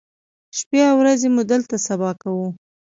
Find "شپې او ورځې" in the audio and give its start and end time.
0.57-1.27